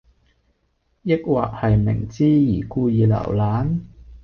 [1.03, 3.81] 抑或係明知而故意留難?